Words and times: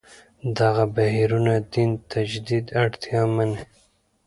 دغه 0.57 0.83
بهیرونه 0.95 1.53
دین 1.73 1.91
تجدید 2.11 2.65
اړتیا 2.83 3.21
مني. 3.35 3.59